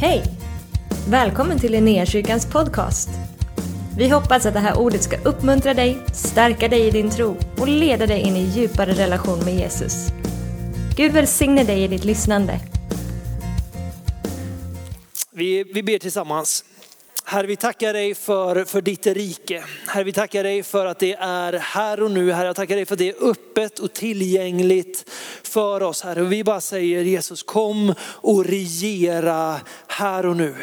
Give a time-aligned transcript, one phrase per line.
[0.00, 0.22] Hej!
[1.08, 3.08] Välkommen till Linnéakyrkans podcast.
[3.98, 7.68] Vi hoppas att det här ordet ska uppmuntra dig, stärka dig i din tro och
[7.68, 10.08] leda dig in i djupare relation med Jesus.
[10.96, 12.60] Gud välsigne dig i ditt lyssnande.
[15.32, 16.64] Vi, vi ber tillsammans.
[17.28, 19.64] Herre, vi tackar dig för, för ditt rike.
[19.86, 22.32] Herre, vi tackar dig för att det är här och nu.
[22.32, 25.10] Herre, jag tackar dig för att det är öppet och tillgängligt
[25.42, 26.02] för oss.
[26.02, 30.54] Herre, och vi bara säger Jesus, kom och regera här och nu.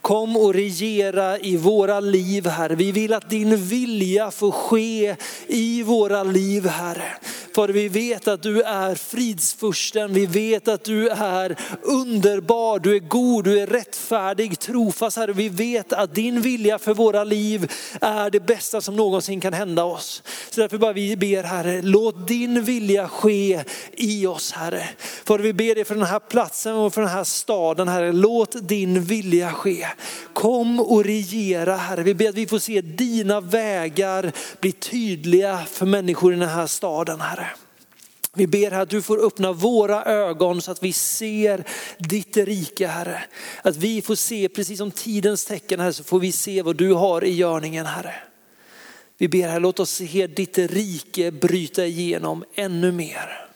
[0.00, 2.74] Kom och regera i våra liv Herre.
[2.74, 7.16] Vi vill att din vilja får ske i våra liv Herre.
[7.54, 13.00] För vi vet att du är fridsfursten, vi vet att du är underbar, du är
[13.00, 15.32] god, du är rättfärdig, trofast Herre.
[15.32, 19.84] Vi vet att din vilja för våra liv är det bästa som någonsin kan hända
[19.84, 20.22] oss.
[20.50, 24.88] Så därför bara vi ber Herre, låt din vilja ske i oss Herre.
[25.24, 28.68] För vi ber dig för den här platsen och för den här staden Herre, låt
[28.68, 29.71] din vilja ske.
[30.32, 32.02] Kom och regera Herre.
[32.02, 36.66] Vi ber att vi får se dina vägar bli tydliga för människor i den här
[36.66, 37.46] staden Herre.
[38.34, 41.64] Vi ber här att du får öppna våra ögon så att vi ser
[41.98, 43.24] ditt rike Herre.
[43.62, 46.92] Att vi får se, precis som tidens tecken Herre, så får vi se vad du
[46.92, 48.14] har i görningen Herre.
[49.18, 53.51] Vi ber här, låt oss se ditt rike bryta igenom ännu mer.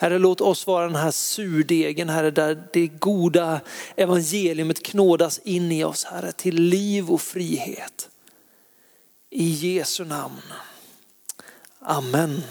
[0.00, 3.60] Herre, låt oss vara den här surdegen, Herre, där det goda
[3.96, 8.08] evangeliumet knådas in i oss, Herre, till liv och frihet.
[9.30, 10.42] I Jesu namn.
[11.80, 12.42] Amen.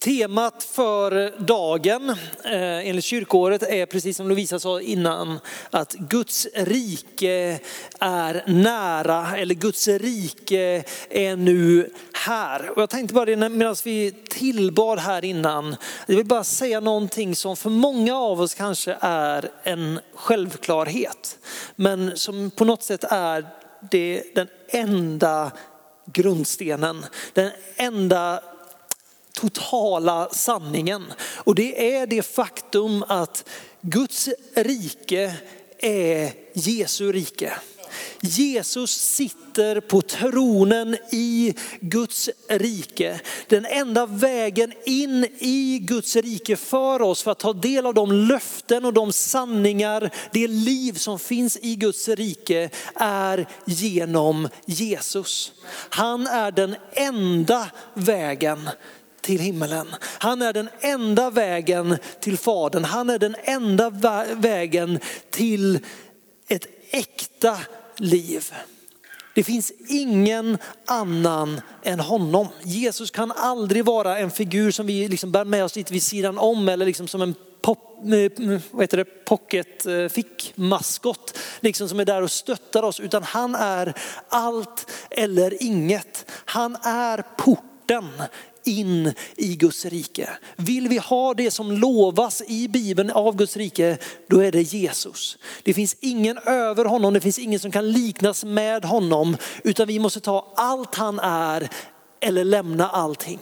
[0.00, 2.10] Temat för dagen
[2.44, 7.60] eh, enligt kyrkåret är precis som Lovisa sa innan att Guds rike
[7.98, 12.70] är nära eller Guds rike är nu här.
[12.70, 15.76] Och jag tänkte bara det medan vi tillbad här innan,
[16.06, 21.38] jag vill bara säga någonting som för många av oss kanske är en självklarhet.
[21.76, 23.46] Men som på något sätt är
[23.90, 25.52] det den enda
[26.12, 28.40] grundstenen, den enda
[29.40, 31.04] totala sanningen.
[31.36, 33.48] Och det är det faktum att
[33.80, 35.34] Guds rike
[35.78, 37.52] är Jesu rike.
[38.20, 43.20] Jesus sitter på tronen i Guds rike.
[43.48, 48.12] Den enda vägen in i Guds rike för oss för att ta del av de
[48.12, 55.52] löften och de sanningar, det liv som finns i Guds rike är genom Jesus.
[55.90, 58.70] Han är den enda vägen
[59.20, 59.86] till himmelen.
[60.00, 62.84] Han är den enda vägen till Fadern.
[62.84, 63.90] Han är den enda
[64.34, 65.78] vägen till
[66.48, 67.58] ett äkta
[67.96, 68.52] liv.
[69.34, 72.48] Det finns ingen annan än honom.
[72.62, 76.38] Jesus kan aldrig vara en figur som vi liksom bär med oss lite vid sidan
[76.38, 82.00] om eller liksom som en pop, eh, vad heter det, pocket fick fickmaskot liksom som
[82.00, 83.00] är där och stöttar oss.
[83.00, 83.94] Utan han är
[84.28, 86.30] allt eller inget.
[86.44, 88.22] Han är porten
[88.68, 90.28] in i Guds rike.
[90.56, 93.98] Vill vi ha det som lovas i Bibeln av Guds rike,
[94.28, 95.38] då är det Jesus.
[95.62, 99.98] Det finns ingen över honom, det finns ingen som kan liknas med honom, utan vi
[99.98, 101.68] måste ta allt han är
[102.20, 103.40] eller lämna allting.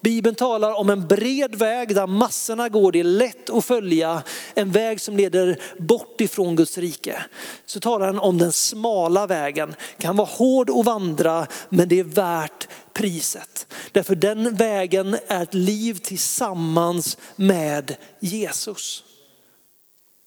[0.00, 4.22] Bibeln talar om en bred väg där massorna går, det är lätt att följa,
[4.54, 7.24] en väg som leder bort ifrån Guds rike.
[7.66, 12.04] Så talar han om den smala vägen, kan vara hård att vandra men det är
[12.04, 13.66] värt priset.
[13.92, 19.04] Därför den vägen är ett liv tillsammans med Jesus.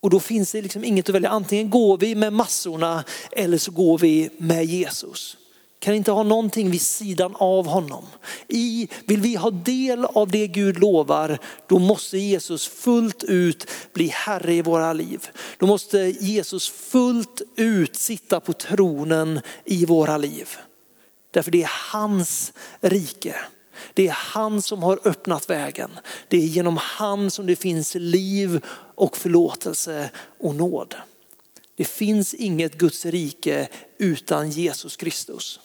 [0.02, 3.72] Och då finns det liksom inget att välja, antingen går vi med massorna eller så
[3.72, 5.38] går vi med Jesus
[5.84, 8.06] kan inte ha någonting vid sidan av honom.
[8.48, 14.08] I, vill vi ha del av det Gud lovar, då måste Jesus fullt ut bli
[14.08, 15.28] Herre i våra liv.
[15.58, 20.50] Då måste Jesus fullt ut sitta på tronen i våra liv.
[21.32, 23.36] Därför det är hans rike.
[23.94, 25.92] Det är han som har öppnat vägen.
[26.28, 28.62] Det är genom han som det finns liv
[28.96, 30.10] och förlåtelse
[30.40, 30.96] och nåd.
[31.76, 35.60] Det finns inget Guds rike utan Jesus Kristus.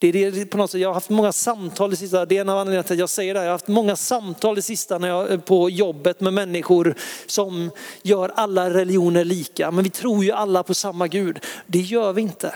[0.00, 2.40] Det är det, på något sätt, jag har haft många samtal det sista, det är
[2.40, 3.46] en av anledningarna till att jag säger det här.
[3.46, 6.94] Jag har haft många samtal det sista när jag, på jobbet med människor
[7.26, 7.70] som
[8.02, 9.70] gör alla religioner lika.
[9.70, 11.38] Men vi tror ju alla på samma Gud.
[11.66, 12.54] Det gör vi inte.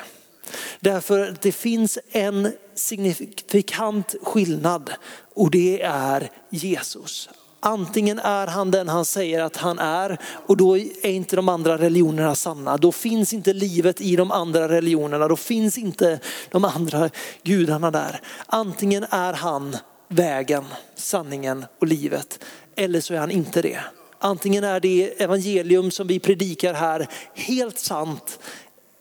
[0.80, 4.90] Därför att det finns en signifikant skillnad
[5.34, 7.28] och det är Jesus.
[7.64, 11.78] Antingen är han den han säger att han är och då är inte de andra
[11.78, 12.76] religionerna sanna.
[12.76, 16.20] Då finns inte livet i de andra religionerna, då finns inte
[16.50, 17.10] de andra
[17.42, 18.20] gudarna där.
[18.46, 19.76] Antingen är han
[20.08, 20.64] vägen,
[20.94, 22.44] sanningen och livet
[22.76, 23.80] eller så är han inte det.
[24.18, 28.38] Antingen är det evangelium som vi predikar här helt sant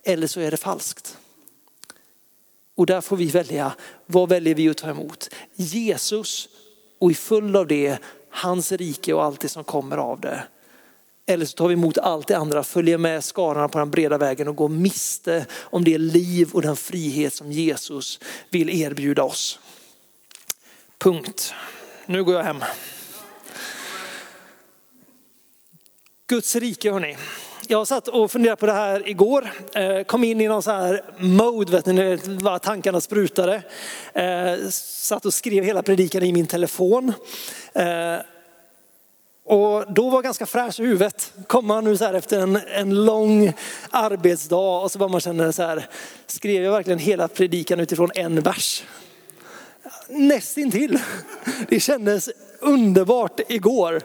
[0.03, 1.17] eller så är det falskt.
[2.75, 3.73] Och där får vi välja,
[4.05, 5.29] vad väljer vi att ta emot?
[5.55, 6.49] Jesus
[6.99, 7.99] och i följd av det
[8.31, 10.43] hans rike och allt det som kommer av det.
[11.25, 14.47] Eller så tar vi emot allt det andra, följer med skarorna på den breda vägen
[14.47, 18.19] och går miste om det liv och den frihet som Jesus
[18.49, 19.59] vill erbjuda oss.
[20.97, 21.53] Punkt.
[22.05, 22.63] Nu går jag hem.
[26.27, 27.17] Guds rike hörni.
[27.67, 29.51] Jag satt och funderade på det här igår.
[29.73, 33.61] Eh, kom in i någon sån här mode, vet ni, var tankarna sprutade.
[34.13, 37.13] Eh, satt och skrev hela predikan i min telefon.
[37.73, 38.17] Eh,
[39.45, 41.33] och då var ganska fräsch i huvudet.
[41.47, 43.53] Kom man nu så här efter en, en lång
[43.89, 45.87] arbetsdag och så bara man känner så här,
[46.27, 48.83] skrev jag verkligen hela predikan utifrån en vers?
[50.07, 50.99] Nästintill.
[51.69, 52.29] Det kändes
[52.59, 54.01] underbart igår.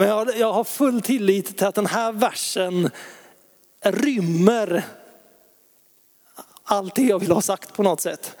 [0.00, 2.90] Men jag, jag har full tillit till att den här versen
[3.84, 4.84] rymmer
[6.64, 8.36] allt det jag vill ha sagt på något sätt.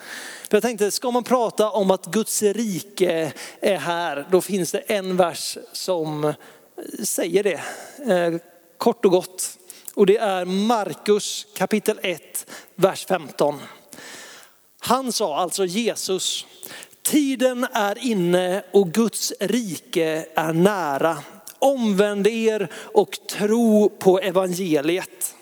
[0.48, 4.78] För jag tänkte, ska man prata om att Guds rike är här, då finns det
[4.78, 6.32] en vers som
[7.02, 7.60] säger det.
[8.14, 8.40] Eh,
[8.78, 9.58] kort och gott.
[9.94, 13.58] Och det är Markus kapitel 1, vers 15.
[14.78, 16.46] Han sa, alltså Jesus,
[17.02, 21.18] tiden är inne och Guds rike är nära.
[21.60, 25.34] Omvänd er och tro på evangeliet.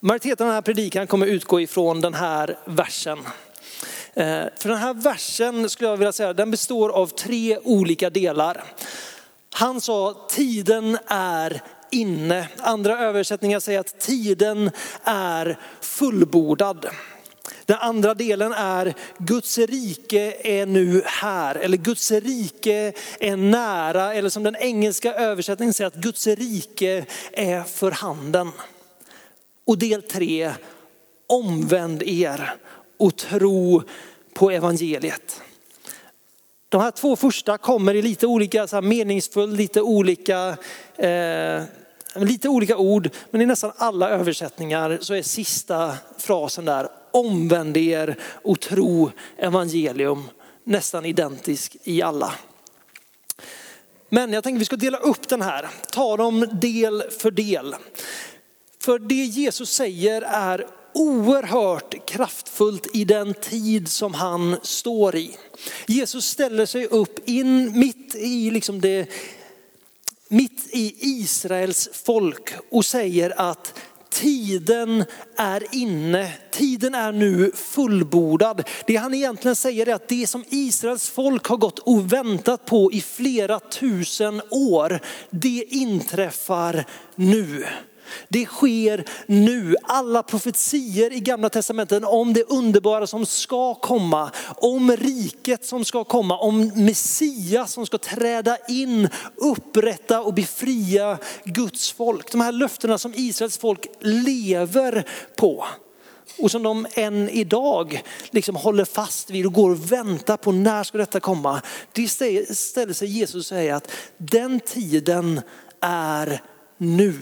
[0.00, 3.18] Majoriteten av den här predikan kommer utgå ifrån den här versen.
[4.14, 8.64] Eh, för den här versen skulle jag vilja säga, den består av tre olika delar.
[9.52, 12.48] Han sa tiden är inne.
[12.58, 14.70] Andra översättningar säger att tiden
[15.04, 16.86] är fullbordad.
[17.68, 24.30] Den andra delen är Guds rike är nu här, eller Guds rike är nära, eller
[24.30, 28.50] som den engelska översättningen säger att Guds rike är för handen.
[29.66, 30.52] Och del tre,
[31.26, 32.54] omvänd er
[32.96, 33.82] och tro
[34.34, 35.42] på evangeliet.
[36.68, 40.56] De här två första kommer i lite olika så här meningsfull, lite olika,
[40.96, 41.62] eh,
[42.14, 48.16] lite olika ord, men i nästan alla översättningar så är sista frasen där, omvänd er
[48.22, 50.24] och tro evangelium,
[50.64, 52.34] nästan identisk i alla.
[54.08, 57.76] Men jag tänker vi ska dela upp den här, ta dem del för del.
[58.80, 65.36] För det Jesus säger är oerhört kraftfullt i den tid som han står i.
[65.86, 69.08] Jesus ställer sig upp in mitt i liksom det
[70.28, 73.74] mitt i Israels folk och säger att
[74.20, 75.04] tiden
[75.36, 78.68] är inne, tiden är nu fullbordad.
[78.86, 82.92] Det han egentligen säger är att det som Israels folk har gått och väntat på
[82.92, 85.00] i flera tusen år,
[85.30, 86.84] det inträffar
[87.14, 87.64] nu.
[88.28, 89.76] Det sker nu.
[89.82, 96.04] Alla profetier i gamla testamentet om det underbara som ska komma, om riket som ska
[96.04, 102.32] komma, om Messias som ska träda in, upprätta och befria Guds folk.
[102.32, 105.06] De här löftena som Israels folk lever
[105.36, 105.66] på.
[106.38, 110.84] Och som de än idag liksom håller fast vid och går och väntar på när
[110.84, 111.62] ska detta komma.
[111.92, 115.40] Det ställer sig Jesus och säger att den tiden
[115.80, 116.42] är
[116.78, 117.14] nu.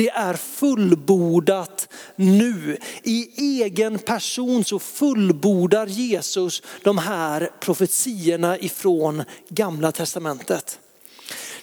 [0.00, 2.78] Det är fullbordat nu.
[3.02, 3.28] I
[3.62, 10.78] egen person så fullbordar Jesus de här profetierna ifrån gamla testamentet.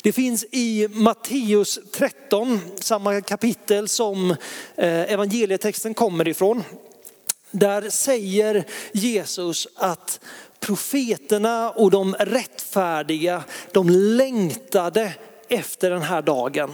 [0.03, 4.31] Det finns i Matteus 13, samma kapitel som
[4.75, 6.63] eh, evangelietexten kommer ifrån.
[7.51, 10.19] Där säger Jesus att
[10.59, 15.13] profeterna och de rättfärdiga, de längtade
[15.49, 16.71] efter den här dagen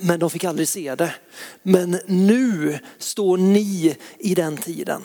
[0.00, 1.14] men de fick aldrig se det.
[1.62, 5.02] Men nu står ni i den tiden.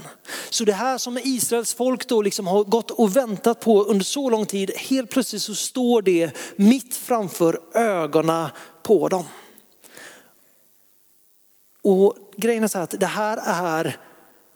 [0.49, 4.29] Så det här som Israels folk då liksom har gått och väntat på under så
[4.29, 8.49] lång tid, helt plötsligt så står det mitt framför ögonen
[8.83, 9.25] på dem.
[11.83, 13.97] Och grejen är så här att det här är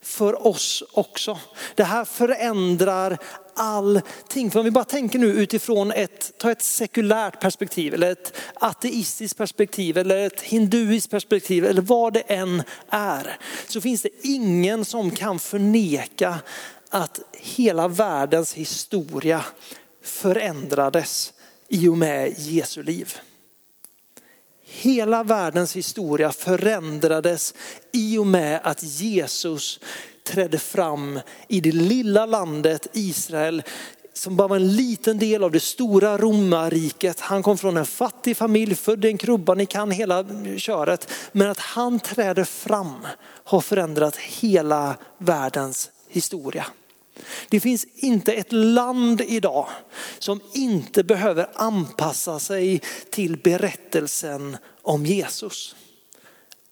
[0.01, 1.39] för oss också.
[1.75, 3.17] Det här förändrar
[3.57, 4.51] allting.
[4.51, 9.37] För om vi bara tänker nu utifrån ett, ta ett sekulärt perspektiv eller ett ateistiskt
[9.37, 13.37] perspektiv eller ett hinduiskt perspektiv eller vad det än är.
[13.67, 16.39] Så finns det ingen som kan förneka
[16.89, 19.45] att hela världens historia
[20.03, 21.33] förändrades
[21.67, 23.13] i och med Jesu liv.
[24.69, 27.53] Hela världens historia förändrades
[27.91, 29.79] i och med att Jesus
[30.27, 33.63] trädde fram i det lilla landet Israel
[34.13, 37.19] som bara var en liten del av det stora romarriket.
[37.19, 40.25] Han kom från en fattig familj, född i en krubba, ni kan hela
[40.57, 41.11] köret.
[41.31, 43.07] Men att han träder fram
[43.43, 46.65] har förändrat hela världens historia.
[47.49, 49.67] Det finns inte ett land idag
[50.19, 55.75] som inte behöver anpassa sig till berättelsen om Jesus.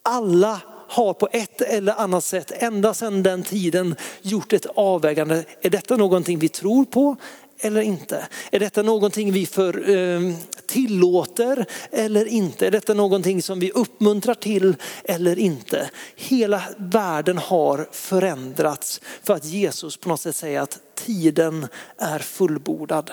[0.01, 5.43] Alla har på ett eller annat sätt ända sedan den tiden gjort ett avvägande.
[5.61, 7.15] Är detta någonting vi tror på
[7.59, 8.27] eller inte?
[8.51, 10.35] Är detta någonting vi för, eh,
[10.67, 12.67] tillåter eller inte?
[12.67, 15.89] Är detta någonting som vi uppmuntrar till eller inte?
[16.15, 23.11] Hela världen har förändrats för att Jesus på något sätt säger att tiden är fullbordad.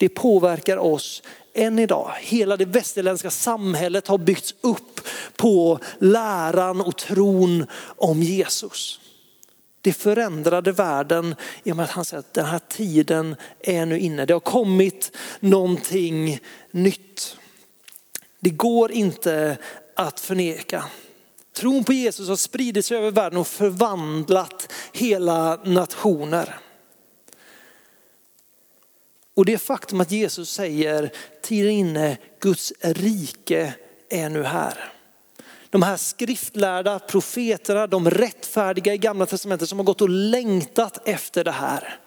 [0.00, 1.22] Det påverkar oss
[1.54, 2.12] än idag.
[2.20, 5.00] Hela det västerländska samhället har byggts upp
[5.36, 9.00] på läran och tron om Jesus.
[9.80, 13.98] Det förändrade världen i och med att han säger att den här tiden är nu
[13.98, 14.26] inne.
[14.26, 16.40] Det har kommit någonting
[16.70, 17.36] nytt.
[18.40, 19.56] Det går inte
[19.96, 20.84] att förneka.
[21.56, 26.60] Tron på Jesus har spridit sig över världen och förvandlat hela nationer.
[29.40, 33.74] Och det faktum att Jesus säger tiden inne, Guds rike
[34.10, 34.92] är nu här.
[35.70, 41.44] De här skriftlärda profeterna, de rättfärdiga i gamla testamentet som har gått och längtat efter
[41.44, 41.98] det här.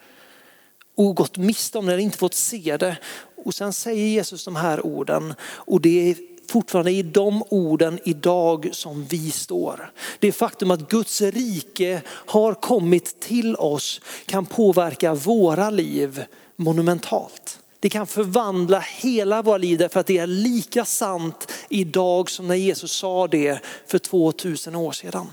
[0.96, 2.98] Och gått miste om det, inte fått se det.
[3.46, 6.16] Och sen säger Jesus de här orden och det är
[6.50, 9.92] fortfarande i de orden idag som vi står.
[10.20, 16.26] Det faktum att Guds rike har kommit till oss kan påverka våra liv
[16.56, 17.60] monumentalt.
[17.80, 22.56] Det kan förvandla hela våra liv därför att det är lika sant idag som när
[22.56, 25.28] Jesus sa det för 2000 år sedan.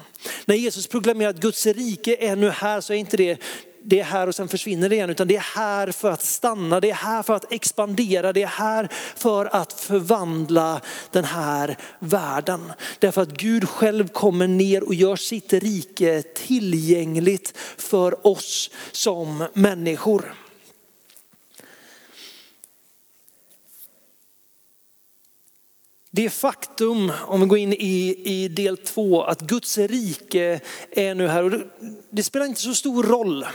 [0.44, 3.42] När Jesus proklamerar att Guds rike är nu här så är inte det
[3.82, 6.80] det är här och sen försvinner det igen, utan det är här för att stanna,
[6.80, 12.72] det är här för att expandera, det är här för att förvandla den här världen.
[12.98, 20.34] Därför att Gud själv kommer ner och gör sitt rike tillgängligt för oss som människor.
[26.12, 31.26] Det faktum, om vi går in i, i del två, att Guds rike är nu
[31.28, 31.42] här.
[31.42, 31.64] Och det,
[32.10, 33.46] det spelar inte så stor roll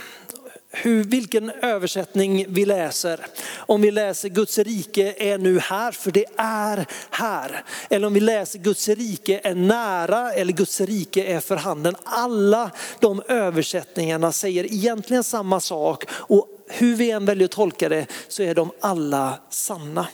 [0.70, 3.26] hur, vilken översättning vi läser.
[3.56, 7.64] Om vi läser Guds rike är nu här, för det är här.
[7.90, 11.96] Eller om vi läser Guds rike är nära eller Guds rike är för handen.
[12.04, 12.70] Alla
[13.00, 18.42] de översättningarna säger egentligen samma sak och hur vi än väljer att tolka det så
[18.42, 20.06] är de alla sanna.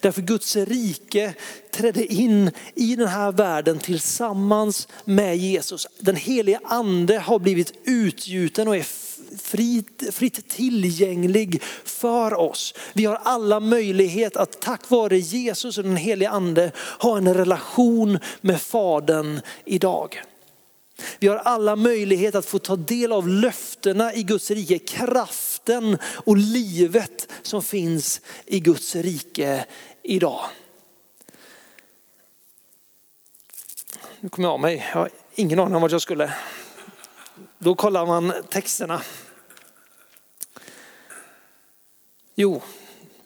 [0.00, 1.34] Därför Guds rike
[1.70, 5.86] trädde in i den här världen tillsammans med Jesus.
[5.98, 8.86] Den helige ande har blivit utgjuten och är
[9.38, 12.74] fritt, fritt tillgänglig för oss.
[12.92, 18.18] Vi har alla möjlighet att tack vare Jesus och den helige ande ha en relation
[18.40, 20.22] med Fadern idag.
[21.18, 26.36] Vi har alla möjlighet att få ta del av löftena i Guds rike, kraften och
[26.36, 29.66] livet som finns i Guds rike
[30.02, 30.40] idag.
[34.20, 36.34] Nu kommer jag av mig, jag har ingen aning om vart jag skulle.
[37.58, 39.02] Då kollar man texterna.
[42.34, 42.62] Jo,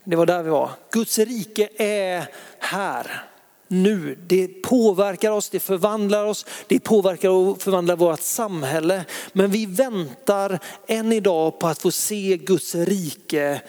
[0.04, 0.70] det var där vi var.
[0.90, 2.26] Guds rike är
[2.58, 3.24] här
[3.68, 4.18] nu.
[4.26, 9.04] Det påverkar oss, det förvandlar oss, det påverkar och förvandlar vårt samhälle.
[9.32, 13.62] Men vi väntar än idag på att få se Guds rike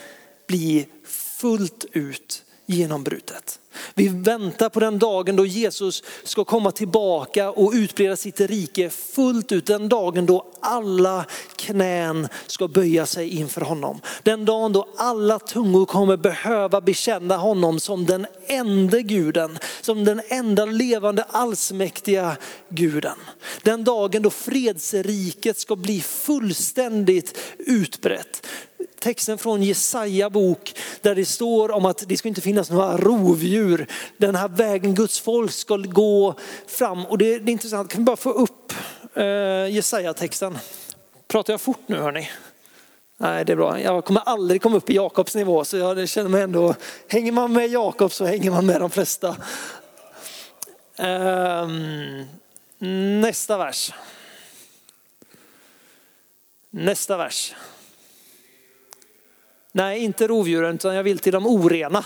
[0.48, 3.59] bli fullt ut genombrutet.
[3.93, 9.51] Vi väntar på den dagen då Jesus ska komma tillbaka och utbreda sitt rike fullt
[9.51, 9.65] ut.
[9.65, 14.01] Den dagen då alla knän ska böja sig inför honom.
[14.23, 20.21] Den dagen då alla tungor kommer behöva bekänna honom som den enda guden, som den
[20.27, 22.38] enda levande allsmäktiga
[22.69, 23.17] guden.
[23.63, 28.47] Den dagen då fredsriket ska bli fullständigt utbrett
[29.00, 33.88] texten från Jesaja bok där det står om att det ska inte finnas några rovdjur.
[34.18, 36.36] Den här vägen Guds folk ska gå
[36.68, 37.06] fram.
[37.06, 38.74] Och det, är intressant, kan vi bara få upp
[39.13, 39.24] eh,
[39.70, 40.58] Jesaja-texten?
[41.27, 42.29] Pratar jag fort nu hörni?
[43.18, 43.82] Nej, det är bra.
[43.82, 46.75] Jag kommer aldrig komma upp i Jakobs nivå så jag känner mig ändå,
[47.08, 49.36] hänger man med Jakob så hänger man med de flesta.
[50.98, 52.25] Um,
[53.22, 53.94] nästa vers.
[56.70, 57.56] Nästa vers.
[59.71, 62.05] Nej, inte rovdjuren, utan jag vill till de orena.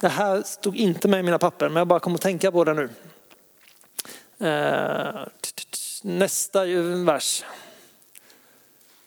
[0.00, 2.64] Det här stod inte med i mina papper, men jag bara kom att tänka på
[2.64, 2.90] det nu.
[4.48, 5.26] Eh,
[6.02, 6.64] nästa
[7.04, 7.44] vers.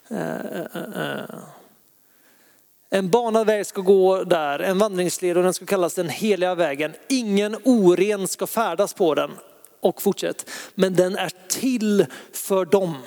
[0.08, 1.40] Eh, eh,
[2.90, 6.94] en banad väg ska gå där, en vandringsled och den ska kallas den heliga vägen.
[7.08, 9.32] Ingen oren ska färdas på den.
[9.80, 12.98] Och fortsätt, men den är till för dem.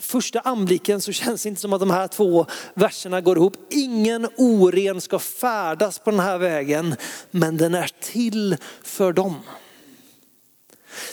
[0.00, 3.56] Första anblicken så känns det inte som att de här två verserna går ihop.
[3.70, 6.96] Ingen oren ska färdas på den här vägen,
[7.30, 9.34] men den är till för dem.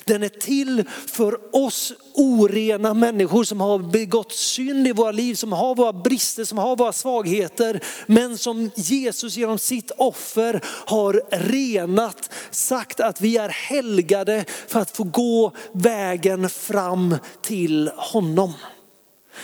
[0.06, 5.52] Den är till för oss orena människor som har begått synd i våra liv, som
[5.52, 7.84] har våra brister, som har våra svagheter.
[8.06, 14.98] Men som Jesus genom sitt offer har renat, sagt att vi är helgade för att
[14.98, 18.54] få gå vägen fram till honom.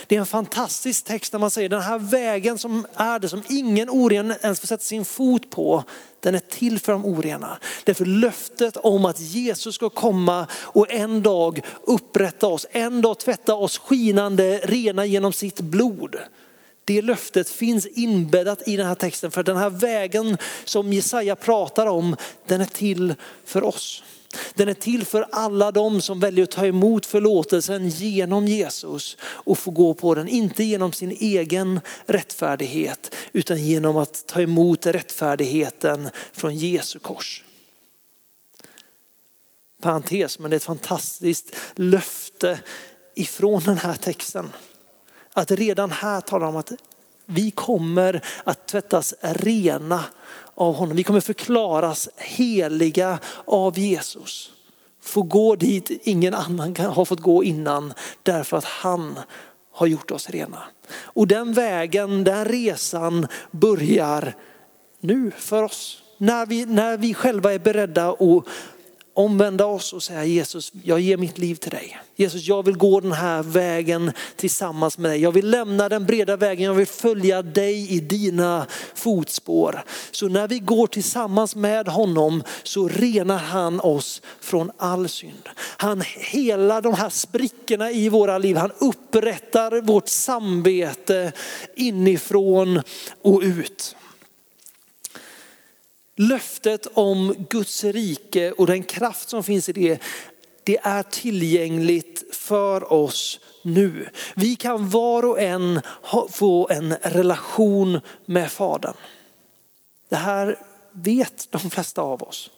[0.06, 3.42] Det är en fantastisk text när man säger den här vägen som är det som
[3.48, 5.84] ingen oren ens får sätta sin fot på.
[6.20, 7.58] Den är till för de orena.
[7.84, 13.54] Därför löftet om att Jesus ska komma och en dag upprätta oss, en dag tvätta
[13.54, 16.16] oss skinande rena genom sitt blod.
[16.84, 21.86] Det löftet finns inbäddat i den här texten för den här vägen som Jesaja pratar
[21.86, 23.14] om, den är till
[23.44, 24.02] för oss.
[24.54, 29.58] Den är till för alla de som väljer att ta emot förlåtelsen genom Jesus och
[29.58, 30.28] få gå på den.
[30.28, 37.44] Inte genom sin egen rättfärdighet utan genom att ta emot rättfärdigheten från Jesu kors.
[39.82, 42.60] Parentes, men det är ett fantastiskt löfte
[43.14, 44.52] ifrån den här texten.
[45.32, 46.72] Att redan här talar om att
[47.30, 50.04] vi kommer att tvättas rena
[50.54, 50.96] av honom.
[50.96, 54.50] Vi kommer förklaras heliga av Jesus.
[55.02, 59.18] Få gå dit ingen annan har fått gå innan därför att han
[59.72, 60.62] har gjort oss rena.
[60.90, 64.34] Och den vägen, den resan börjar
[65.00, 66.02] nu för oss.
[66.18, 68.44] När vi, när vi själva är beredda att
[69.18, 71.98] omvända oss och säga Jesus, jag ger mitt liv till dig.
[72.16, 75.20] Jesus, jag vill gå den här vägen tillsammans med dig.
[75.20, 79.84] Jag vill lämna den breda vägen, jag vill följa dig i dina fotspår.
[80.10, 85.48] Så när vi går tillsammans med honom så renar han oss från all synd.
[85.56, 88.56] Han helar de här sprickorna i våra liv.
[88.56, 91.32] Han upprättar vårt samvete
[91.76, 92.82] inifrån
[93.22, 93.96] och ut.
[96.20, 99.98] Löftet om Guds rike och den kraft som finns i det,
[100.64, 104.08] det är tillgängligt för oss nu.
[104.36, 105.80] Vi kan var och en
[106.30, 108.94] få en relation med Fadern.
[110.08, 110.58] Det här
[110.92, 112.50] vet de flesta av oss.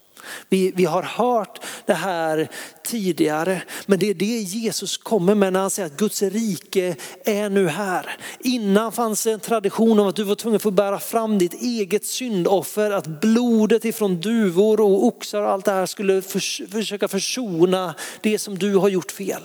[0.48, 2.48] Vi, vi har hört det här
[2.84, 7.50] tidigare, men det är det Jesus kommer med när han säger att Guds rike är
[7.50, 8.16] nu här.
[8.40, 11.54] Innan fanns det en tradition om att du var tvungen att få bära fram ditt
[11.54, 17.08] eget syndoffer, att blodet ifrån duvor och oxar och allt det här skulle förs försöka
[17.08, 19.42] försona det som du har gjort fel.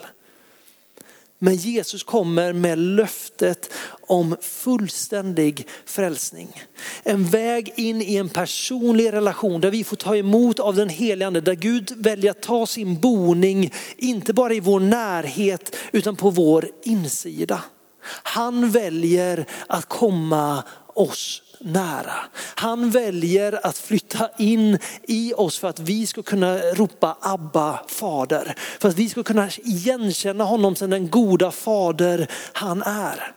[1.40, 6.62] Men Jesus kommer med löftet om fullständig frälsning.
[7.04, 11.28] En väg in i en personlig relation där vi får ta emot av den helige
[11.28, 16.30] ande, där Gud väljer att ta sin boning, inte bara i vår närhet utan på
[16.30, 17.64] vår insida.
[18.08, 22.16] Han väljer att komma oss nära.
[22.56, 28.56] Han väljer att flytta in i oss för att vi ska kunna ropa Abba fader.
[28.80, 33.32] För att vi ska kunna igenkänna honom som den goda fader han är.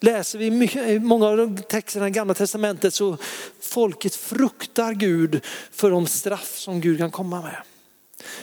[0.00, 3.16] Läser vi mycket, många av texterna i gamla testamentet så
[3.60, 7.56] folket fruktar Gud för de straff som Gud kan komma med.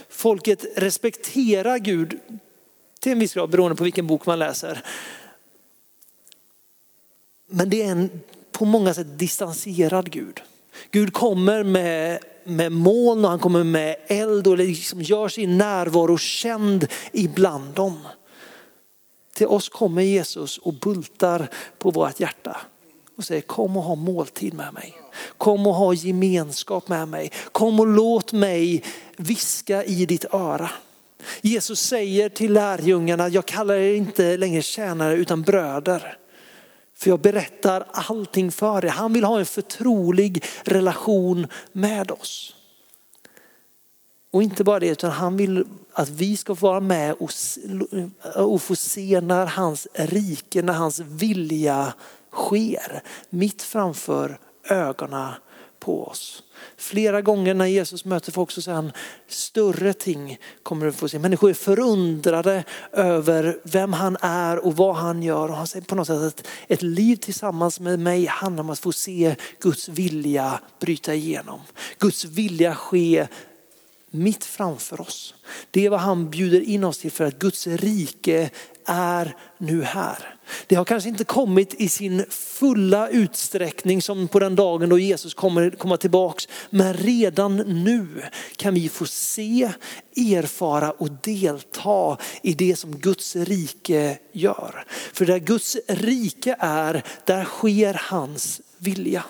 [0.10, 2.20] Folket respekterar Gud
[3.00, 4.84] till en viss grad beroende på vilken bok man läser.
[7.48, 8.22] Men det är en
[8.58, 10.42] på många sätt distanserad Gud.
[10.92, 16.18] Gud kommer med, med moln och han kommer med eld och liksom gör sin närvaro
[16.18, 18.00] känd ibland dem.
[19.36, 22.58] Till oss kommer Jesus och bultar på vårt hjärta
[23.18, 24.94] och säger kom och ha måltid med mig.
[25.38, 27.32] Kom och ha gemenskap med mig.
[27.52, 28.84] Kom och låt mig
[29.18, 30.70] viska i ditt öra.
[31.42, 36.18] Jesus säger till lärjungarna, jag kallar er inte längre tjänare utan bröder.
[36.96, 38.90] För jag berättar allting för er.
[38.90, 42.56] Han vill ha en förtrolig relation med oss.
[44.32, 47.30] Och inte bara det, utan han vill att vi ska få vara med och,
[48.36, 51.94] och få se när hans rike, när hans vilja
[52.32, 55.32] sker mitt framför ögonen
[55.86, 56.44] på oss.
[56.78, 58.92] Flera gånger när Jesus möter folk så säger han,
[59.28, 61.20] större ting kommer du få se.
[61.20, 65.50] Människor är förundrade över vem han är och vad han gör.
[65.50, 68.80] Och han säger på något sätt att ett liv tillsammans med mig handlar om att
[68.80, 71.62] få se Guds vilja bryta igenom.
[72.00, 73.28] Guds vilja ske
[74.10, 75.36] mitt framför oss.
[75.72, 78.50] Det är vad han bjuder in oss till för att Guds rike
[78.86, 80.35] är nu här.
[80.68, 85.34] Det har kanske inte kommit i sin fulla utsträckning som på den dagen då Jesus
[85.34, 86.48] kommer komma tillbaks.
[86.70, 88.08] Men redan nu
[88.56, 89.72] kan vi få se,
[90.16, 94.86] erfara och delta i det som Guds rike gör.
[95.14, 99.24] För där Guds rike är, där sker hans vilja.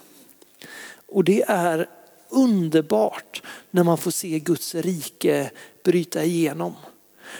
[1.08, 1.90] Och det är
[2.30, 5.52] underbart när man får se Guds rike
[5.84, 6.74] bryta igenom.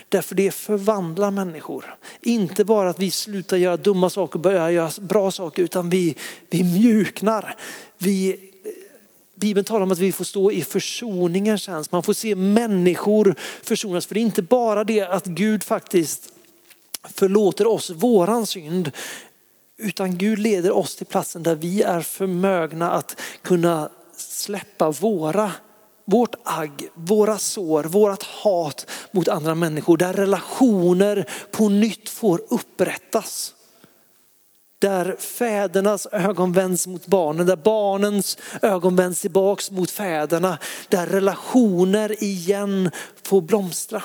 [0.10, 1.96] Därför det förvandlar människor.
[2.22, 6.16] Inte bara att vi slutar göra dumma saker och börjar göra bra saker utan vi,
[6.50, 7.56] vi mjuknar.
[7.98, 8.40] Vi,
[9.36, 11.92] Bibeln talar om att vi får stå i försoningens tjänst.
[11.92, 14.06] Man får se människor försonas.
[14.06, 16.30] För det är inte bara det att Gud faktiskt
[17.04, 18.92] förlåter oss våran synd.
[19.78, 25.52] Utan Gud leder oss till platsen där vi är förmögna att kunna släppa våra
[26.06, 29.98] vårt agg, våra sår, vårt hat mot andra människor.
[29.98, 33.54] Där relationer på nytt får upprättas.
[34.80, 40.58] Där fädernas ögon vänds mot barnen, där barnens ögon vänds tillbaks mot fäderna.
[40.90, 42.92] Där relationer igen
[43.24, 44.04] får blomstra.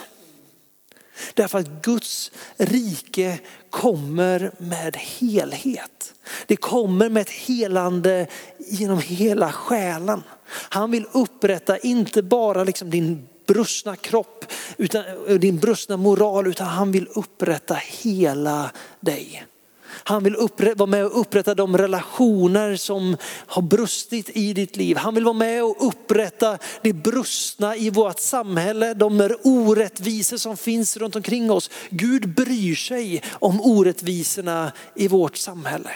[1.34, 3.38] Därför att Guds rike
[3.70, 6.14] kommer med helhet.
[6.46, 8.26] Det kommer med ett helande
[8.58, 10.22] genom hela själen.
[10.48, 14.44] Han vill upprätta inte bara liksom din brustna kropp,
[14.76, 19.46] utan, eh, din brustna moral, utan han vill upprätta hela dig.
[19.92, 20.36] Han vill
[20.76, 24.96] vara med och upprätta de relationer som har brustit i ditt liv.
[24.96, 30.96] Han vill vara med och upprätta det brustna i vårt samhälle, de orättvisor som finns
[30.96, 31.70] runt omkring oss.
[31.90, 35.90] Gud bryr sig om orättvisorna i vårt samhälle.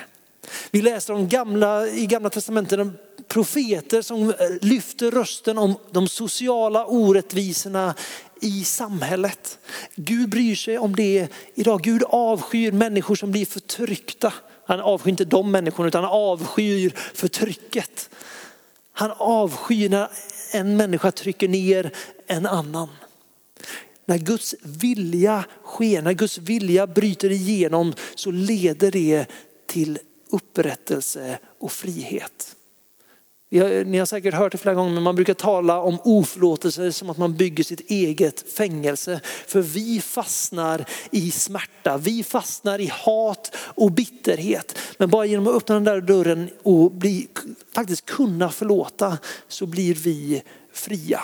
[0.70, 2.80] Vi läser om gamla, i gamla testamentet
[3.28, 7.94] profeter som eh, lyfter rösten om de sociala orättvisorna
[8.44, 9.59] i samhället.
[9.94, 11.83] Gud bryr sig om det idag.
[11.83, 14.33] Gud avskyr människor som blir förtryckta.
[14.66, 18.11] Han avskyr inte de människorna utan han avskyr förtrycket.
[18.92, 20.09] Han avskyr när
[20.52, 21.90] en människa trycker ner
[22.26, 22.88] en annan.
[24.07, 29.26] När Guds vilja sker, när Guds vilja bryter igenom så leder det
[29.66, 29.98] till
[30.30, 32.54] upprättelse och frihet.
[33.55, 37.19] Ni har säkert hört det flera gånger, men man brukar tala om oförlåtelse som att
[37.19, 39.21] man bygger sitt eget fängelse.
[39.47, 44.79] För vi fastnar i smärta, vi fastnar i hat och bitterhet.
[44.99, 47.29] Men bara genom att öppna den där dörren och bli,
[47.75, 51.21] faktiskt kunna förlåta så blir vi fria.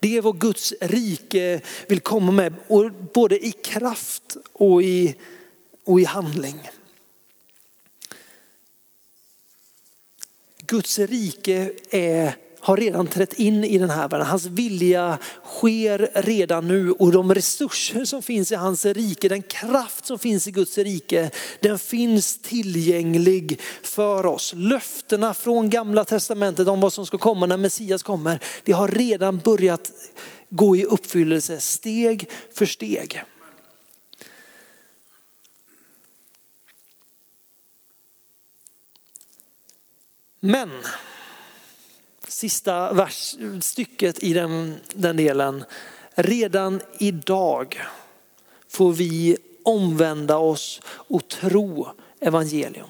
[0.00, 2.54] Det är vad Guds rike vill komma med,
[3.14, 5.14] både i kraft och i,
[5.84, 6.60] och i handling.
[10.66, 14.26] Guds rike är, har redan trätt in i den här världen.
[14.26, 20.06] Hans vilja sker redan nu och de resurser som finns i hans rike, den kraft
[20.06, 24.52] som finns i Guds rike, den finns tillgänglig för oss.
[24.56, 29.38] Löftena från gamla testamentet om vad som ska komma när Messias kommer, det har redan
[29.38, 29.92] börjat
[30.50, 33.22] gå i uppfyllelse steg för steg.
[40.46, 40.70] Men
[42.28, 45.64] sista vers, stycket i den, den delen.
[46.14, 47.80] Redan idag
[48.68, 51.88] får vi omvända oss och tro
[52.20, 52.88] evangelium.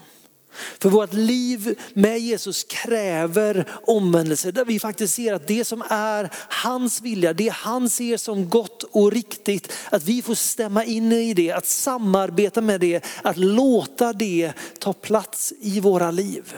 [0.78, 6.30] För vårt liv med Jesus kräver omvändelse där vi faktiskt ser att det som är
[6.48, 11.34] hans vilja, det han ser som gott och riktigt, att vi får stämma in i
[11.34, 16.56] det, att samarbeta med det, att låta det ta plats i våra liv.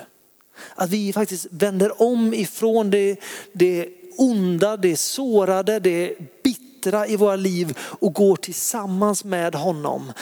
[0.74, 3.20] Att vi faktiskt vänder om ifrån det,
[3.52, 3.88] det
[4.18, 10.12] onda, det sårade, det bittra i våra liv och går tillsammans med honom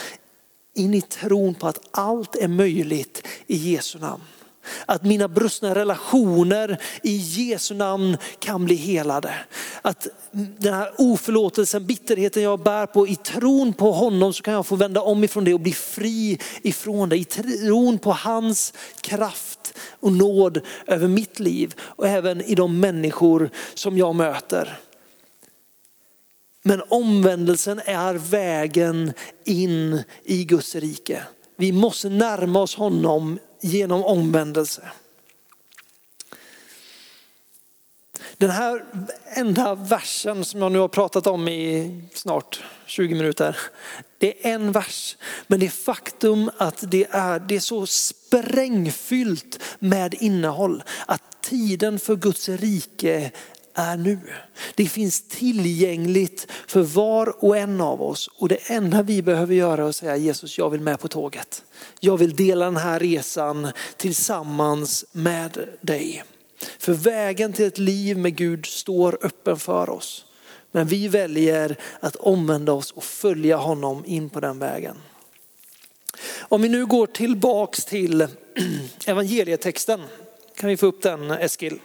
[0.73, 4.23] in i tron på att allt är möjligt i Jesu namn.
[4.85, 9.33] Att mina brustna relationer i Jesu namn kan bli helade.
[9.81, 14.65] Att den här oförlåtelsen, bitterheten jag bär på, i tron på honom så kan jag
[14.65, 17.17] få vända om ifrån det och bli fri ifrån det.
[17.17, 23.49] I tron på hans kraft och nåd över mitt liv och även i de människor
[23.73, 24.79] som jag möter.
[26.67, 31.23] Men omvändelsen är vägen in i Guds rike.
[31.57, 34.81] Vi måste närma oss honom genom omvändelse.
[38.37, 38.85] Den här
[39.25, 43.57] enda versen som jag nu har pratat om i snart 20 minuter.
[44.17, 50.13] Det är en vers, men det faktum att det är, det är så sprängfyllt med
[50.13, 53.31] innehåll att tiden för Guds rike
[53.75, 54.19] är nu.
[54.75, 59.83] Det finns tillgängligt för var och en av oss och det enda vi behöver göra
[59.83, 61.63] är att säga Jesus jag vill med på tåget.
[61.99, 66.23] Jag vill dela den här resan tillsammans med dig.
[66.79, 70.25] För vägen till ett liv med Gud står öppen för oss.
[70.71, 74.95] Men vi väljer att omvända oss och följa honom in på den vägen.
[76.39, 78.27] Om vi nu går tillbaks till
[79.05, 80.01] evangelietexten,
[80.55, 81.79] kan vi få upp den Eskil?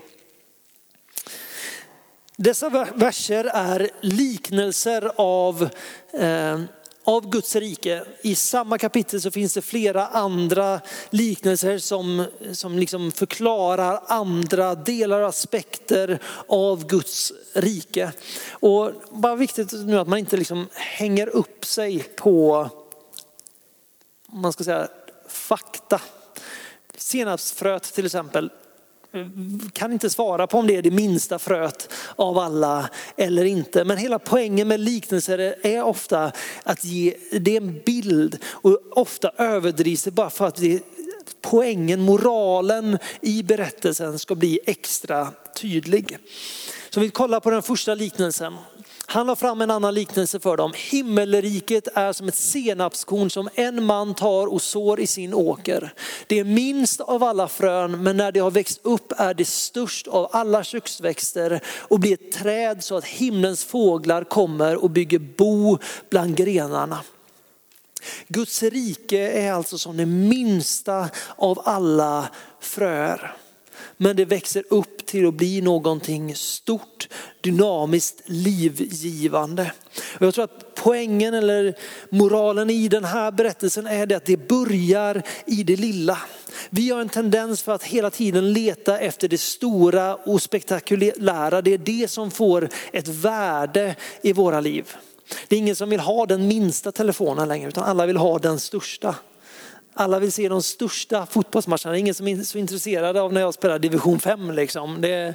[2.42, 5.68] Dessa verser är liknelser av,
[6.12, 6.60] eh,
[7.04, 8.04] av Guds rike.
[8.22, 15.20] I samma kapitel så finns det flera andra liknelser som, som liksom förklarar andra delar
[15.20, 18.12] och aspekter av Guds rike.
[18.50, 22.68] Och bara viktigt nu att man inte liksom hänger upp sig på
[24.26, 24.88] man ska säga,
[25.28, 26.00] fakta.
[26.96, 28.50] Senapsfröet till exempel
[29.72, 33.84] kan inte svara på om det är det minsta fröet av alla eller inte.
[33.84, 39.30] Men hela poängen med liknelser är ofta att ge, det är en bild och ofta
[39.36, 40.82] överdrivs det bara för att det,
[41.40, 46.18] poängen, moralen i berättelsen ska bli extra tydlig.
[46.90, 48.56] Så vi kollar på den första liknelsen.
[49.12, 50.72] Han har fram en annan liknelse för dem.
[50.76, 55.92] Himmelriket är som ett senapskorn som en man tar och sår i sin åker.
[56.26, 60.08] Det är minst av alla frön, men när det har växt upp är det störst
[60.08, 65.78] av alla köksväxter och blir ett träd så att himlens fåglar kommer och bygger bo
[66.10, 67.00] bland grenarna.
[68.28, 72.28] Guds rike är alltså som det minsta av alla
[72.60, 73.36] fröer.
[74.02, 77.08] Men det växer upp till att bli någonting stort,
[77.40, 79.72] dynamiskt, livgivande.
[80.18, 81.74] Och jag tror att poängen eller
[82.10, 86.18] moralen i den här berättelsen är det att det börjar i det lilla.
[86.70, 91.62] Vi har en tendens för att hela tiden leta efter det stora och spektakulära.
[91.62, 94.96] Det är det som får ett värde i våra liv.
[95.48, 98.60] Det är ingen som vill ha den minsta telefonen längre utan alla vill ha den
[98.60, 99.14] största.
[99.94, 101.92] Alla vill se de största fotbollsmatcherna.
[101.92, 104.50] Det är ingen som är så intresserad av när jag spelar division 5.
[104.50, 105.00] Liksom.
[105.00, 105.34] Det,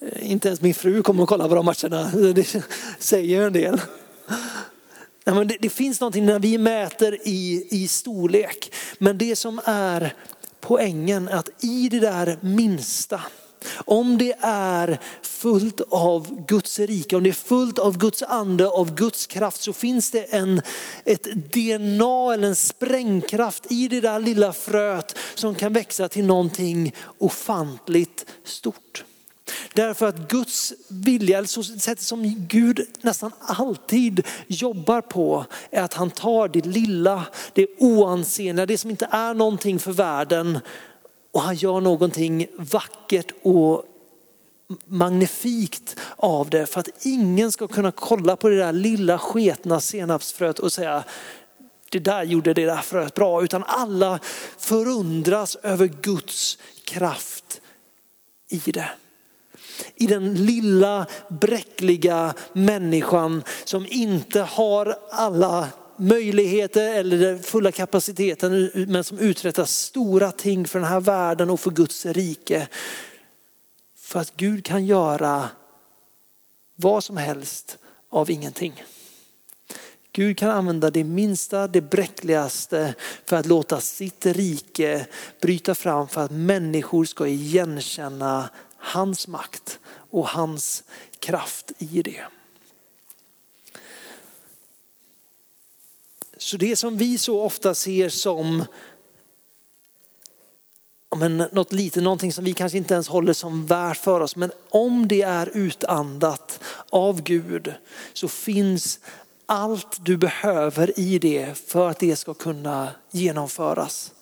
[0.00, 2.10] eh, inte ens min fru kommer att kolla på de matcherna.
[2.34, 2.64] Det
[2.98, 3.80] säger en del.
[5.24, 8.72] Ja, men det, det, finns någonting när vi mäter i, i storlek.
[8.98, 10.14] Men det som är
[10.60, 13.20] poängen är att i det där minsta
[13.84, 18.94] om det är fullt av Guds rike, om det är fullt av Guds ande, av
[18.94, 20.62] Guds kraft så finns det en,
[21.04, 26.94] ett DNA eller en sprängkraft i det där lilla fröet som kan växa till någonting
[27.18, 29.04] ofantligt stort.
[29.74, 35.94] Därför att Guds vilja, eller så sättet som Gud nästan alltid jobbar på, är att
[35.94, 40.58] han tar det lilla, det oansenliga, det som inte är någonting för världen
[41.32, 43.84] och han gör någonting vackert och
[44.86, 50.58] magnifikt av det för att ingen ska kunna kolla på det där lilla sketna senapsfröet
[50.58, 51.04] och säga
[51.90, 53.44] det där gjorde det där fröet bra.
[53.44, 54.18] Utan alla
[54.58, 57.60] förundras över Guds kraft
[58.48, 58.90] i det.
[59.94, 65.68] I den lilla bräckliga människan som inte har alla
[66.00, 71.60] möjligheter eller den fulla kapaciteten men som uträttar stora ting för den här världen och
[71.60, 72.68] för Guds rike.
[73.96, 75.48] För att Gud kan göra
[76.76, 77.78] vad som helst
[78.10, 78.84] av ingenting.
[80.12, 85.06] Gud kan använda det minsta, det bräckligaste för att låta sitt rike
[85.40, 89.78] bryta fram för att människor ska igenkänna hans makt
[90.10, 90.84] och hans
[91.18, 92.24] kraft i det.
[96.40, 98.64] Så det som vi så ofta ser som
[101.16, 104.36] men något litet, någonting som vi kanske inte ens håller som värt för oss.
[104.36, 107.74] Men om det är utandat av Gud
[108.12, 109.00] så finns
[109.46, 114.12] allt du behöver i det för att det ska kunna genomföras.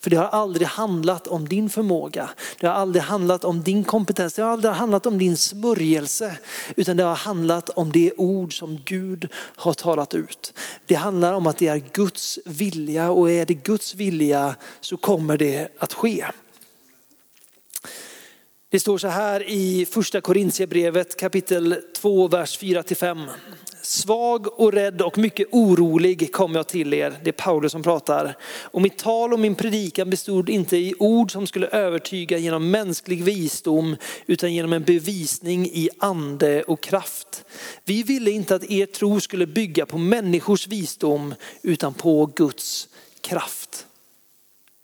[0.00, 2.30] För det har aldrig handlat om din förmåga.
[2.60, 4.34] Det har aldrig handlat om din kompetens.
[4.34, 6.38] Det har aldrig handlat om din smörjelse.
[6.76, 10.54] Utan det har handlat om det ord som Gud har talat ut.
[10.86, 15.36] Det handlar om att det är Guds vilja och är det Guds vilja så kommer
[15.36, 16.24] det att ske.
[18.70, 23.28] Det står så här i första Korintierbrevet kapitel 2, vers 4-5.
[23.82, 27.18] Svag och rädd och mycket orolig kom jag till er.
[27.24, 28.36] Det är Paulus som pratar.
[28.44, 33.24] Och mitt tal och min predikan bestod inte i ord som skulle övertyga genom mänsklig
[33.24, 37.44] visdom utan genom en bevisning i ande och kraft.
[37.84, 42.88] Vi ville inte att er tro skulle bygga på människors visdom utan på Guds
[43.20, 43.87] kraft.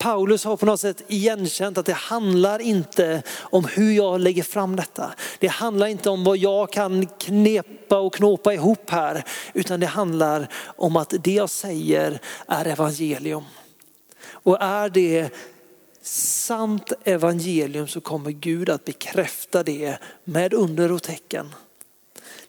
[0.04, 4.76] Paulus har på något sätt igenkänt att det handlar inte om hur jag lägger fram
[4.76, 5.14] detta.
[5.38, 10.48] Det handlar inte om vad jag kan knepa och knåpa ihop här, utan det handlar
[10.64, 13.44] om att det jag säger är evangelium.
[14.26, 15.30] Och är det
[16.02, 21.54] sant evangelium så kommer Gud att bekräfta det med under och tecken.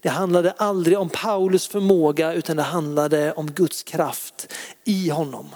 [0.01, 5.47] Det handlade aldrig om Paulus förmåga utan det handlade om Guds kraft i honom.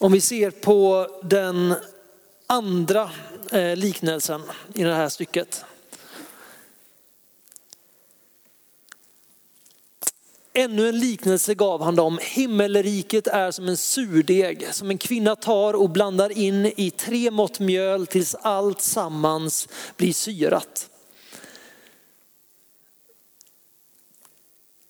[0.00, 1.74] Om vi ser på den
[2.46, 3.10] andra
[3.52, 4.42] eh, liknelsen
[4.74, 5.64] i det här stycket.
[10.52, 12.18] Ännu en liknelse gav han dem.
[12.22, 17.60] Himmelriket är som en surdeg som en kvinna tar och blandar in i tre mått
[17.60, 20.90] mjöl tills allt sammans blir syrat.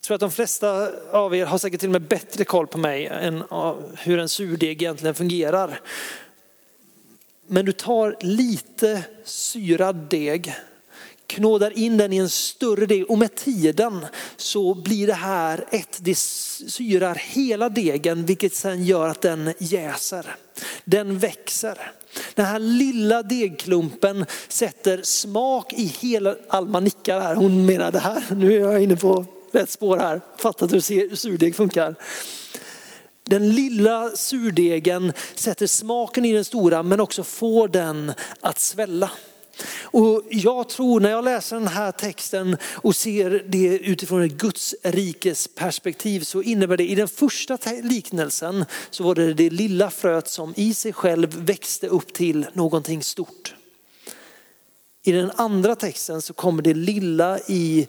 [0.09, 3.07] Tror att de flesta av er har säkert till och med bättre koll på mig
[3.07, 3.43] än
[3.99, 5.81] hur en surdeg egentligen fungerar.
[7.47, 10.55] Men du tar lite syrad deg
[11.27, 15.99] knådar in den i en större deg och med tiden så blir det här ett,
[16.01, 20.37] det syrar hela degen vilket sen gör att den jäser.
[20.85, 21.91] Den växer.
[22.35, 28.23] Den här lilla degklumpen sätter smak i hela, Alma nickar här, hon menar det här,
[28.35, 31.95] nu är jag inne på rätt spår här, fattat hur surdeg funkar.
[33.25, 39.11] Den lilla surdegen sätter smaken i den stora men också får den att svälla.
[39.83, 44.75] Och jag tror när jag läser den här texten och ser det utifrån ett Guds
[44.83, 50.29] rikes perspektiv så innebär det i den första liknelsen så var det det lilla fröet
[50.29, 53.55] som i sig själv växte upp till någonting stort.
[55.05, 57.89] I den andra texten så kommer det lilla i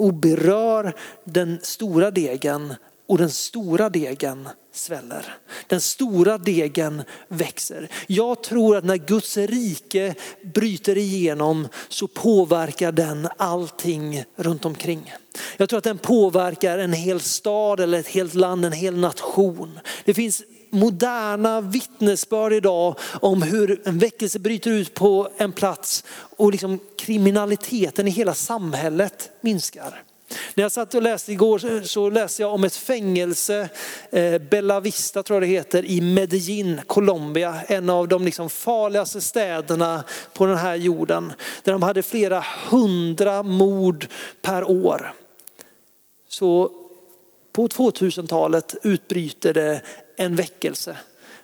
[0.00, 2.74] och berör den stora degen
[3.08, 5.36] och den stora degen sväller.
[5.66, 7.88] Den stora degen växer.
[8.06, 10.14] Jag tror att när Guds rike
[10.54, 15.12] bryter igenom så påverkar den allting runt omkring.
[15.56, 19.78] Jag tror att den påverkar en hel stad eller ett helt land, en hel nation.
[20.04, 26.04] Det finns moderna vittnesbörd idag om hur en väckelse bryter ut på en plats
[26.36, 30.02] och liksom kriminaliteten i hela samhället minskar.
[30.54, 33.68] När jag satt och läste igår så läste jag om ett fängelse,
[34.10, 37.60] eh, Bella Vista tror jag det heter, i Medellin, Colombia.
[37.66, 41.32] En av de liksom farligaste städerna på den här jorden.
[41.62, 44.06] Där de hade flera hundra mord
[44.42, 45.12] per år.
[46.28, 46.70] Så
[47.52, 49.82] på 2000-talet utbryter det
[50.20, 50.96] en väckelse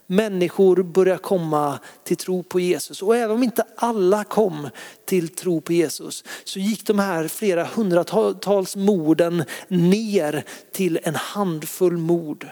[0.07, 3.03] människor börjar komma till tro på Jesus.
[3.03, 4.69] Och även om inte alla kom
[5.05, 11.97] till tro på Jesus så gick de här flera hundratals morden ner till en handfull
[11.97, 12.49] mord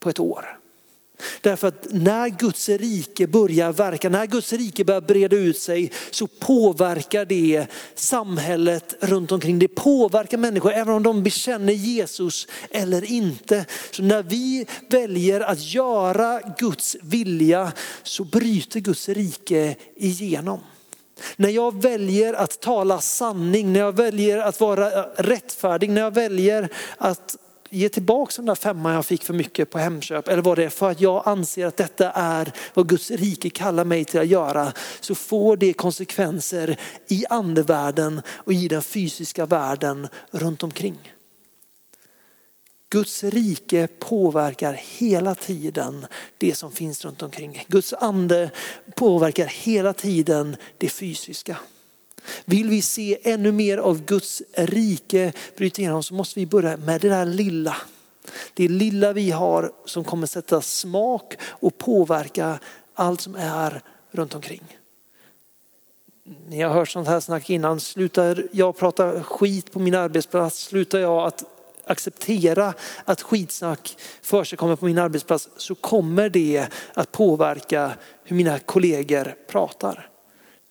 [0.00, 0.59] på ett år.
[1.40, 6.26] Därför att när Guds rike börjar verka, när Guds rike börjar breda ut sig så
[6.26, 9.58] påverkar det samhället runt omkring.
[9.58, 13.64] Det påverkar människor även om de bekänner Jesus eller inte.
[13.90, 20.60] Så när vi väljer att göra Guds vilja så bryter Guds rike igenom.
[21.36, 26.68] När jag väljer att tala sanning, när jag väljer att vara rättfärdig, när jag väljer
[26.98, 27.36] att
[27.70, 30.70] ge tillbaka den där femman jag fick för mycket på Hemköp eller vad det är
[30.70, 34.72] för att jag anser att detta är vad Guds rike kallar mig till att göra
[35.00, 36.76] så får det konsekvenser
[37.08, 41.12] i andevärlden och i den fysiska världen runt omkring.
[42.90, 46.06] Guds rike påverkar hela tiden
[46.38, 47.64] det som finns runt omkring.
[47.68, 48.50] Guds ande
[48.94, 51.56] påverkar hela tiden det fysiska.
[52.44, 57.00] Vill vi se ännu mer av Guds rike bryta igenom så måste vi börja med
[57.00, 57.76] det där lilla.
[58.54, 62.58] Det lilla vi har som kommer sätta smak och påverka
[62.94, 64.62] allt som är runt omkring.
[66.48, 67.80] Ni har hört sånt här snack innan.
[67.80, 71.44] Slutar jag prata skit på min arbetsplats, slutar jag att
[71.84, 77.92] acceptera att skitsnack för sig kommer på min arbetsplats så kommer det att påverka
[78.24, 80.10] hur mina kollegor pratar.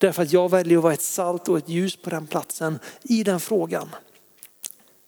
[0.00, 3.24] Därför att jag väljer att vara ett salt och ett ljus på den platsen i
[3.24, 3.88] den frågan.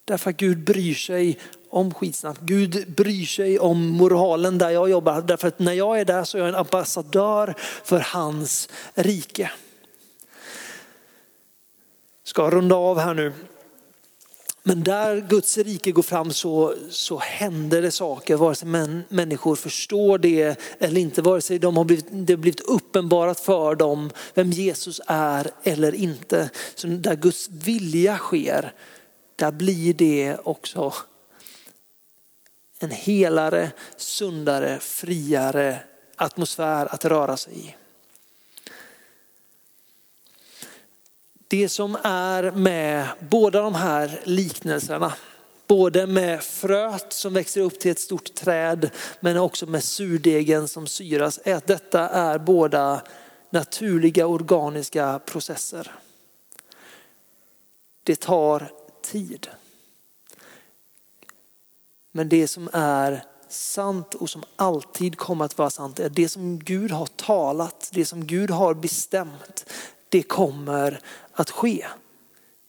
[0.04, 1.38] Därför att Gud bryr sig
[1.70, 2.38] om skitsnack.
[2.40, 5.22] Gud bryr sig om moralen där jag jobbar.
[5.22, 9.50] Därför att när jag är där så är jag en ambassadör för hans rike.
[12.24, 13.32] Ska runda av här nu.
[14.62, 19.56] Men där Guds rike går fram så, så händer det saker, vare sig män, människor
[19.56, 24.10] förstår det eller inte, vare sig de har blivit, det har blivit uppenbarat för dem
[24.34, 26.50] vem Jesus är eller inte.
[26.74, 28.72] Så där Guds vilja sker,
[29.36, 30.94] där blir det också
[32.78, 35.78] en helare, sundare, friare
[36.16, 37.74] atmosfär att röra sig i.
[41.52, 45.12] Det som är med båda de här liknelserna,
[45.66, 48.90] både med fröet som växer upp till ett stort träd
[49.20, 53.02] men också med surdegen som syras, är att detta är båda
[53.50, 55.92] naturliga organiska processer.
[58.02, 58.70] Det tar
[59.02, 59.48] tid.
[62.12, 66.58] Men det som är sant och som alltid kommer att vara sant är det som
[66.58, 69.64] Gud har talat, det som Gud har bestämt,
[70.12, 71.00] det kommer
[71.42, 71.86] att ske.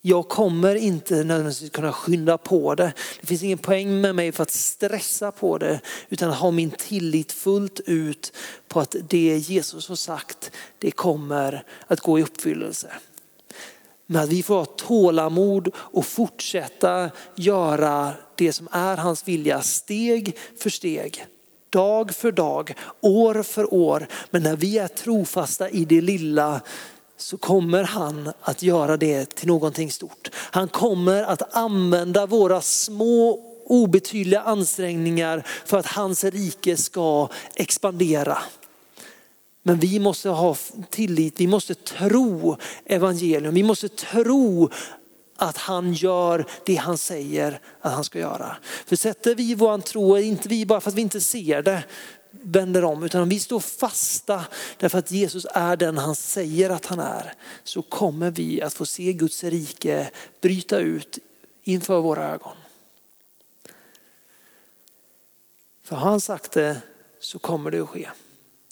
[0.05, 2.93] Jag kommer inte nödvändigtvis kunna skynda på det.
[3.21, 7.32] Det finns ingen poäng med mig för att stressa på det utan ha min tillit
[7.32, 8.34] fullt ut
[8.67, 12.91] på att det Jesus har sagt, det kommer att gå i uppfyllelse.
[14.05, 20.38] Men att vi får ha tålamod och fortsätta göra det som är hans vilja steg
[20.57, 21.26] för steg.
[21.69, 24.07] Dag för dag, år för år.
[24.30, 26.61] Men när vi är trofasta i det lilla
[27.24, 30.30] så kommer han att göra det till någonting stort.
[30.36, 38.38] Han kommer att använda våra små obetydliga ansträngningar för att hans rike ska expandera.
[39.63, 40.55] Men vi måste ha
[40.89, 44.69] tillit, vi måste tro evangelium, vi måste tro
[45.38, 48.57] att han gör det han säger att han ska göra.
[48.86, 51.84] För sätter vi vår tro, inte vi bara för att vi inte ser det,
[52.44, 54.46] vänder om, utan om vi står fasta
[54.78, 57.34] därför att Jesus är den han säger att han är,
[57.64, 61.20] så kommer vi att få se Guds rike bryta ut
[61.64, 62.56] inför våra ögon.
[65.84, 66.82] För har han sagt det
[67.20, 68.10] så kommer det att ske.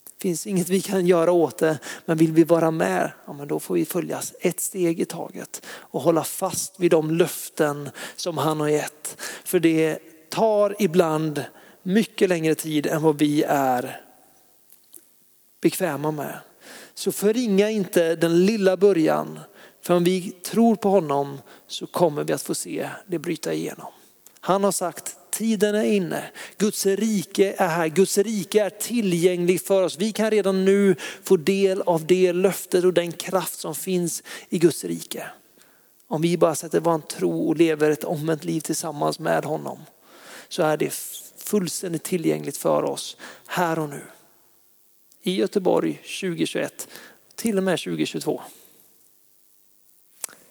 [0.04, 3.48] Det finns inget vi kan göra åt det, men vill vi vara med, ja, men
[3.48, 8.38] då får vi följas ett steg i taget och hålla fast vid de löften som
[8.38, 9.16] han har gett.
[9.44, 9.98] För det
[10.30, 11.44] tar ibland
[11.82, 14.00] mycket längre tid än vad vi är
[15.60, 16.38] bekväma med.
[16.94, 19.38] Så förringa inte den lilla början,
[19.82, 23.92] för om vi tror på honom så kommer vi att få se det bryta igenom.
[24.40, 26.24] Han har sagt tiden är inne.
[26.58, 27.88] Guds rike är här.
[27.88, 29.98] Guds rike är tillgängligt för oss.
[29.98, 34.58] Vi kan redan nu få del av det löftet och den kraft som finns i
[34.58, 35.26] Guds rike.
[36.08, 39.78] Om vi bara sätter vår tro och lever ett omvänt liv tillsammans med honom
[40.48, 40.94] så är det
[41.52, 44.02] fullständigt tillgängligt för oss här och nu.
[45.22, 46.88] I Göteborg 2021,
[47.34, 48.42] till och med 2022.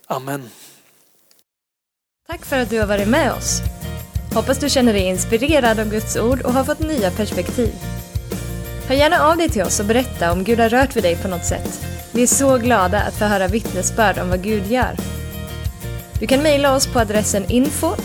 [0.07, 0.49] Amen.
[2.27, 3.61] Tack för att du har varit med oss.
[4.33, 7.73] Hoppas du känner dig inspirerad av Guds ord och har fått nya perspektiv.
[8.87, 11.27] Hör gärna av dig till oss och berätta om Gud har rört vid dig på
[11.27, 11.81] något sätt.
[12.13, 14.95] Vi är så glada att få höra vittnesbörd om vad Gud gör.
[16.19, 17.95] Du kan mejla oss på adressen info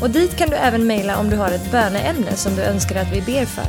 [0.00, 3.12] och dit kan du även mejla om du har ett böneämne som du önskar att
[3.12, 3.66] vi ber för.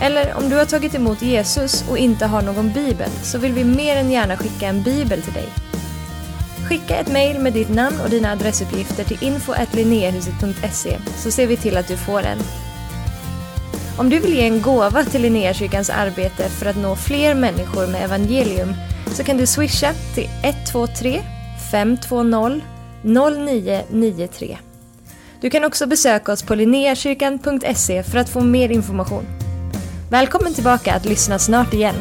[0.00, 3.64] Eller om du har tagit emot Jesus och inte har någon bibel så vill vi
[3.64, 5.48] mer än gärna skicka en bibel till dig.
[6.68, 11.76] Skicka ett mejl med ditt namn och dina adressuppgifter till info.linneahuset.se så ser vi till
[11.76, 12.38] att du får en.
[13.98, 18.04] Om du vill ge en gåva till Linnéakyrkans arbete för att nå fler människor med
[18.04, 18.74] evangelium
[19.12, 21.22] så kan du swisha till 123
[21.70, 22.60] 520
[23.02, 24.58] 0993.
[25.40, 29.26] Du kan också besöka oss på linneakyrkan.se för att få mer information.
[30.10, 31.94] Välkommen tillbaka att lyssna snart igen.